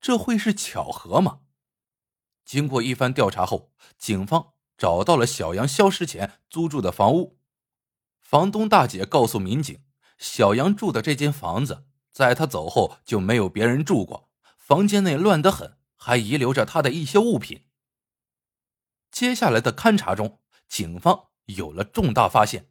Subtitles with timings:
[0.00, 1.40] 这会是巧合吗？
[2.44, 7.38] 经过一番调查后，警方找到了小杨消失前租住的房屋。
[8.18, 9.82] 房东大姐告诉民警，
[10.18, 17.66] 小杨住的这间房子，在他走后就没有别人住过，房间内乱得很，还遗留着他的一些物品。
[19.10, 22.70] 接下来的勘查中，警方有了重大发现，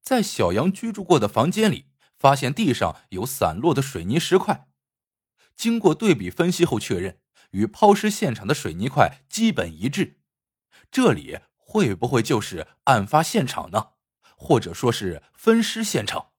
[0.00, 4.68] 在小杨居住过的房间里，发现地上有散落的水泥石块。
[5.56, 7.20] 经过对比分析后，确认
[7.50, 10.20] 与抛尸现场的水泥块基本一致。
[10.90, 13.92] 这里会不会就是案发现场呢？
[14.36, 16.32] 或者说是分尸现场？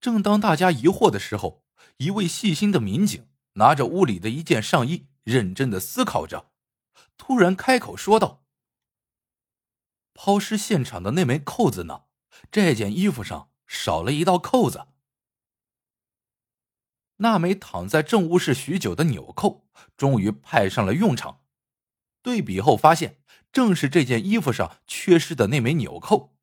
[0.00, 1.64] 正当大家疑惑的时候，
[1.96, 6.50] 一位细心的民警拿着屋里的一件上衣，认真的思考着，
[7.16, 8.44] 突然开口说道
[10.12, 12.02] ：“抛尸现场的那枚扣子呢？
[12.52, 14.88] 这件衣服上少了一道扣子。”
[17.18, 21.42] 那枚躺在政务室许久的纽扣，终于派上了用场。
[22.22, 23.20] 对比后发现，
[23.52, 26.36] 正是这件衣服上缺失的那枚纽扣。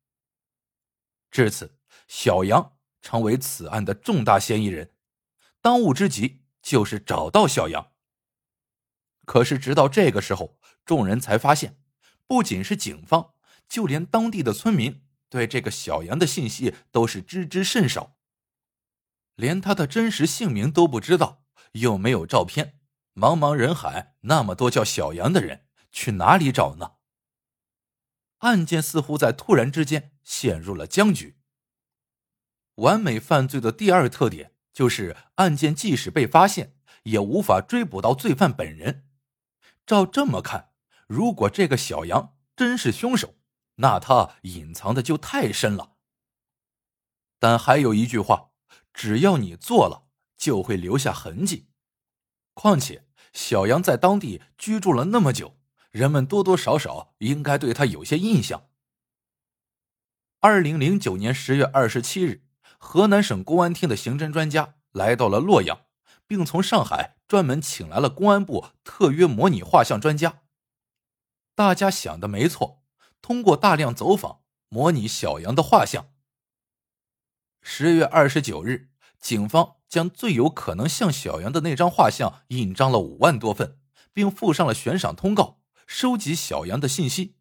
[1.30, 4.92] 至此，小杨成为此案的重大嫌疑人。
[5.60, 7.92] 当务之急就是找到小杨。
[9.24, 11.78] 可是，直到这个时候，众人才发现，
[12.26, 13.34] 不仅是警方，
[13.68, 18.16] 就连当地的村民对这个小杨的信息都是知之甚少。
[19.36, 22.78] 连他的真实姓名都不知道，又没有照片，
[23.14, 26.92] 茫茫人海，那么多叫小杨的人，去哪里找呢？
[28.38, 31.38] 案件似乎在突然之间陷入了僵局。
[32.76, 39.08] 完美犯罪的第二特点就是，案件即使被发现，也无法追捕到罪犯本人。
[39.86, 40.72] 照这么看，
[41.06, 43.34] 如果这个小杨真是凶手，
[43.76, 45.96] 那他隐藏的就太深了。
[47.38, 48.53] 但还有一句话。
[48.94, 50.06] 只要你做了，
[50.38, 51.66] 就会留下痕迹。
[52.54, 55.58] 况且小杨在当地居住了那么久，
[55.90, 58.68] 人们多多少少应该对他有些印象。
[60.40, 62.46] 二零零九年十月二十七日，
[62.78, 65.86] 河南省公安厅的刑侦专家来到了洛阳，
[66.26, 70.42] 并从上海专门请来了公安部特约模拟画像专家。
[71.56, 72.84] 大家想的没错，
[73.20, 76.13] 通过大量走访，模拟小杨的画像。
[77.66, 83.78] 十月二十九日，警方将最有可能像小杨的那张画像印章了五万多份，
[84.12, 87.36] 并附上了悬赏通告，收集小杨的信息。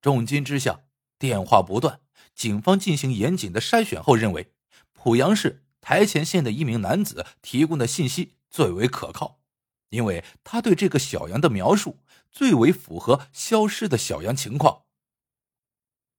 [0.00, 0.84] 重金之下，
[1.18, 2.00] 电话不断，
[2.34, 4.54] 警方进行严谨的筛选后，认为
[4.94, 9.40] 濮阳市台前县的一名男子提供的信息最为可靠，
[9.90, 11.98] 因为他对这个小杨的描述
[12.32, 14.84] 最为符合消失的小杨情况。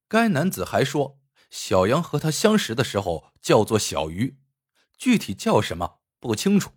[0.08, 1.18] 该男子还说。
[1.50, 4.38] 小杨和他相识的时候叫做小鱼，
[4.98, 6.72] 具体叫什么不清楚。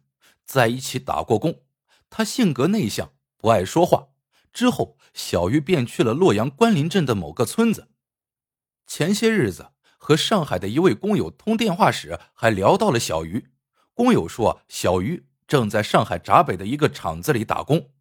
[0.44, 1.62] 在一起打过工，
[2.08, 4.08] 他性格内向，不爱说话。
[4.53, 7.88] 之后，小鱼便去了洛阳关林镇的某个村子。
[8.86, 13.52] 前些日子和上海的一位工友通电话时，还聊到了小鱼。
[13.94, 17.92] 工友说，小鱼正在上海闸北的一个厂子里打工。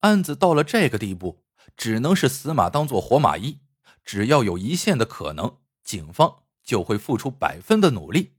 [0.00, 1.44] 案子到了这个地步，
[1.76, 3.58] 只能是死马当做活马医。
[4.04, 8.34] 只要有一线的可能，警方就会付出百分的努力，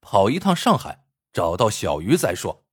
[0.00, 2.64] 跑一趟上海，找到小鱼再说。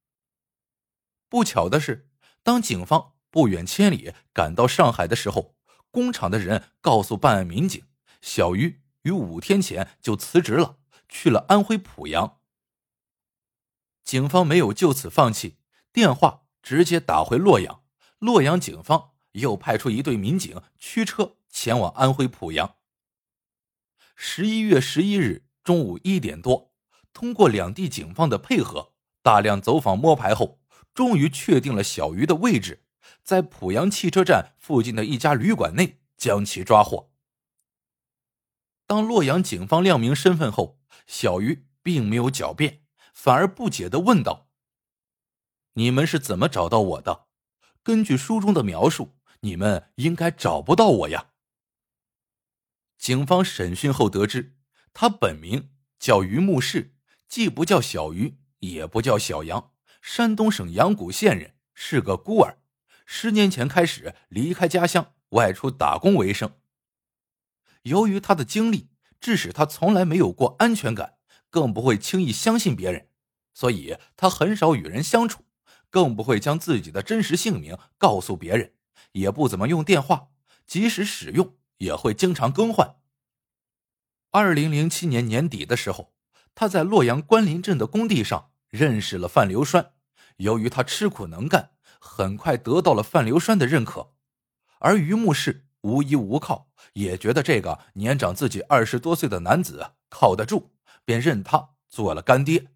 [1.27, 2.09] 不巧的是，
[2.43, 5.55] 当警方不远千里赶到上海的时候，
[5.91, 7.83] 工厂的人告诉办案民警，
[8.21, 10.77] 小鱼于五天前就辞职了，
[11.09, 12.39] 去了安徽濮阳。
[14.03, 15.57] 警方没有就此放弃，
[15.91, 17.83] 电话直接打回洛阳，
[18.19, 21.37] 洛阳警方又派出一队民警驱车。
[21.65, 22.75] 前往安徽濮阳。
[24.15, 26.71] 十一月十一日中午一点多，
[27.11, 28.93] 通过两地警方的配合，
[29.23, 30.59] 大量走访摸排后，
[30.93, 32.83] 终于确定了小鱼的位置，
[33.23, 37.11] 在濮阳汽车站附近的一家旅馆内将其抓获。
[38.85, 44.49] 当洛阳警方亮明身份后，小鱼并没有狡辩，反而不解的问道
[45.73, 47.25] ：“你们是怎么找到我的？
[47.81, 51.29] 根据书中的描述，你们应该找不到我呀。”
[52.97, 54.55] 警方审讯后得知，
[54.93, 55.69] 他本名
[55.99, 56.95] 叫于木世，
[57.27, 59.71] 既不叫小鱼，也不叫小杨，
[60.01, 62.59] 山东省阳谷县人，是个孤儿。
[63.05, 66.55] 十年前开始离开家乡，外出打工为生。
[67.83, 68.89] 由于他的经历，
[69.19, 71.17] 致使他从来没有过安全感，
[71.51, 73.09] 更不会轻易相信别人，
[73.53, 75.45] 所以他很少与人相处，
[75.91, 78.73] 更不会将自己的真实姓名告诉别人，
[79.11, 80.29] 也不怎么用电话，
[80.65, 81.55] 即使使用。
[81.77, 82.95] 也会经常更换。
[84.31, 86.13] 二零零七年年底的时候，
[86.53, 89.93] 他在洛阳关林镇的工地上认识了范流栓。
[90.37, 94.13] 由于他吃苦能干，很快得到了范流栓的认可。
[94.79, 100.73] 而于牧氏无依无靠，也觉得这个年长自己二十多岁的男子靠得住，
[101.05, 102.67] 便认他做了干爹。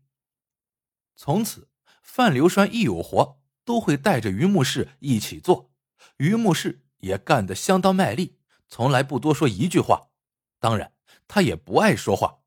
[1.18, 1.68] 从此，
[2.02, 5.74] 范流栓一有活，都会带着于牧氏一起做。
[6.16, 8.39] 于牧氏也干得相当卖力，
[8.70, 10.08] 从来不多说一句话。
[10.60, 10.94] 当然，
[11.28, 12.40] 他也不爱说话。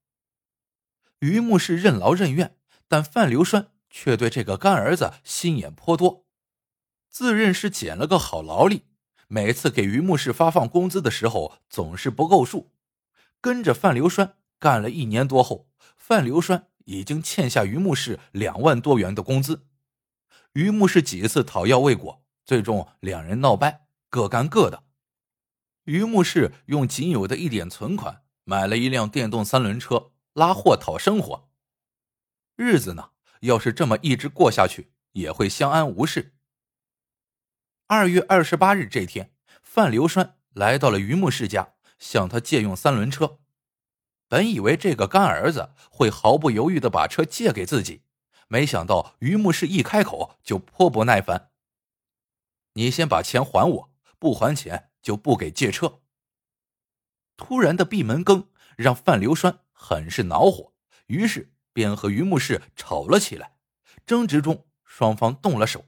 [1.19, 2.56] 于牧氏任劳任怨，
[2.88, 6.26] 但范流栓却对这个干儿子心眼颇多，
[7.08, 8.86] 自认是捡了个好劳力。
[9.28, 12.70] 每次给于牧氏发放工资的时候，总是不够数。
[13.40, 19.66] 跟着范流栓干了一年多后，范流栓已经欠下于牧氏两万多元的工资。
[20.52, 24.84] 于牧氏几次讨要未果，最终两人闹掰，各干各的。
[25.84, 30.12] 于牧氏用仅有的一点存款买了一辆电动三轮车。
[30.34, 31.50] 拉货讨生活，
[32.56, 36.34] 日子呢，要是这么一直过下去，也会相安无事。
[37.87, 43.40] 二月二十八日这天，范流栓来到了于牧氏家，向他借用三轮车。
[44.26, 48.00] 本以为这个干儿子会毫不犹豫的把车借给自己，
[48.49, 51.50] 没想到于牧氏一开口就颇不耐烦
[52.73, 56.00] ：“你先把钱还我，不还钱就不给借车。”
[57.37, 59.58] 突然的闭门羹让范流栓。
[59.84, 60.75] 很是恼火，
[61.06, 63.56] 于是便和于牧氏吵了起来。
[64.06, 65.87] 争执中，双方动了手。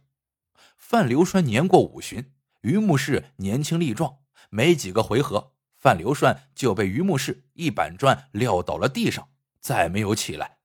[0.76, 4.18] 范流栓年过五旬，于牧氏年轻力壮，
[4.50, 9.28] 没几个回合，范流栓就被于牧氏一板砖撂倒了地上，
[9.60, 10.58] 再没有起来。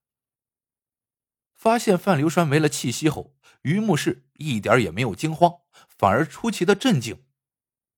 [1.53, 7.25] 发现范流栓没了气息后，于牧氏一点也没有惊慌，反而出奇的镇静。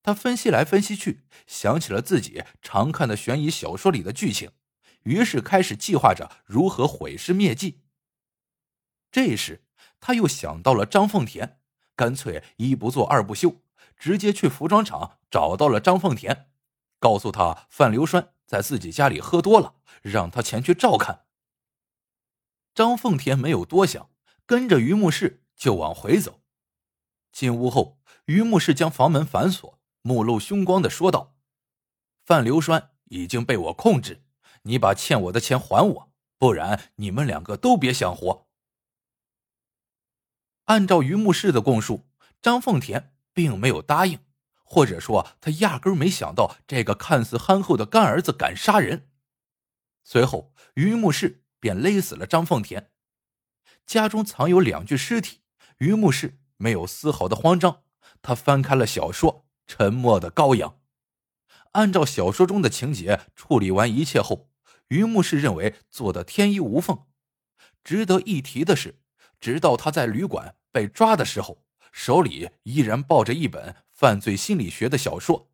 [0.04, 4.52] 他分析来分析去，想起了自己常看的悬疑小说里的剧情。
[5.04, 7.82] 于是开始计划着如何毁尸灭迹。
[9.12, 9.64] 这时，
[10.00, 11.60] 他又想到了张凤田，
[11.96, 13.62] 干脆一不做二不休，
[13.98, 16.50] 直接去服装厂找到了张凤田，
[17.00, 21.26] 告诉他范流栓在自己家里喝多了，让他前去照看。
[22.74, 24.10] 张凤田没有多想，
[24.46, 26.42] 跟着于牧氏就往回走。
[27.32, 31.36] 进屋后，于牧氏将房门反锁，目露凶光的说道
[32.26, 34.24] ：“范流栓已经被我控制。”
[34.64, 38.48] 你把欠我的钱还我，不然你们两个都别想活。
[40.66, 42.08] 按照于牧氏的供述，
[42.44, 44.20] 张凤田并没有答应，
[44.64, 49.10] 或者说他压根没想到这个看似憨厚的干儿子敢杀人。
[50.04, 52.92] 随后，于牧氏便勒死了张凤田。
[53.88, 55.42] 家中藏有两具尸体，
[55.80, 57.82] 于牧氏没有丝毫的慌张，
[58.22, 59.34] 他翻开了小说
[59.72, 60.70] 《沉默的羔羊》，
[61.72, 64.50] 按照小说中的情节处理完一切后。
[64.90, 67.06] 于牧氏认为做的天衣无缝。
[67.82, 69.00] 值得一提的是，
[69.40, 71.64] 直到他在旅馆被抓的时候，
[71.94, 75.50] 手里依然抱着一本犯罪心理学的小说。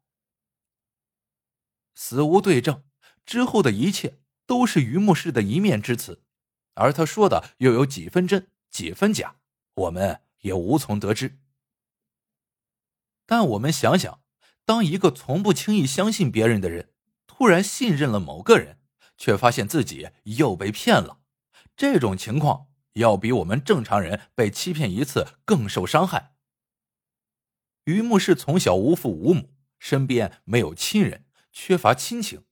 [1.94, 2.84] 死无对证，
[3.24, 4.18] 之后的一切
[4.48, 6.24] 都是于牧氏的一面之词，
[6.74, 9.36] 而他说的又有几分真几分假，
[9.76, 11.38] 我们也无从得知。
[13.28, 14.22] 但我们想想，
[14.66, 16.90] 当一个从不轻易相信别人的人，
[17.28, 18.80] 突然信任了某个人。
[19.20, 21.22] 却发现自己又被骗了，
[21.76, 26.36] 这种情况要比我们正常人被欺骗一次更受伤害。
[27.86, 32.44] 于牧是从小无父无母，身边没有亲人，缺乏亲情，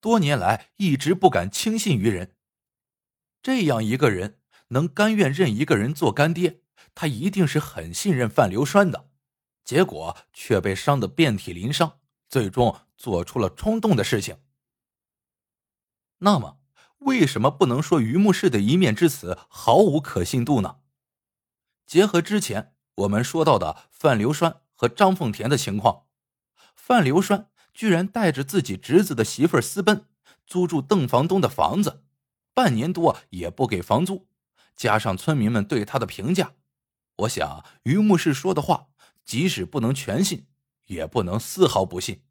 [0.00, 2.34] 多年来一直不敢轻信于人。
[3.40, 6.62] 这样一个人能甘愿认一个人做干爹，
[6.96, 9.07] 他一定是很信任范流栓的，
[9.68, 14.38] 结果却被伤得遍体鳞伤，最终做出了冲动的事情。
[16.20, 16.58] 那么，
[17.00, 20.78] 为什么不能说于牧氏的一面之词毫无可信度呢？
[21.84, 26.06] 结合之前我们说到的范流栓和张凤田的情况，
[26.74, 30.06] 范流栓居然带着自己侄子的媳妇私奔，
[30.46, 32.02] 租住邓房东的房子，
[32.54, 34.28] 半年多也不给房租，
[34.74, 36.54] 加上村民们对他的评价，
[37.16, 38.88] 我想于牧氏说的话，
[39.28, 40.46] 即使不能全信，
[40.86, 42.22] 也不能丝毫不信。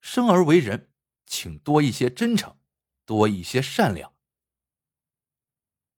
[0.00, 0.90] 生而为人。
[1.26, 2.56] 请多一些真诚，
[3.06, 4.12] 多一些善良。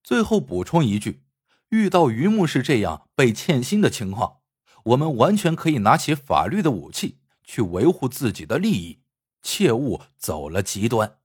[0.03, 1.25] 最后补充一句：
[1.69, 4.41] 遇到于木是这样被欠薪的情况，
[4.85, 9.03] 我们完全可以拿起法律的武器去维护自己的利益，
[9.43, 11.19] 切勿走了极端。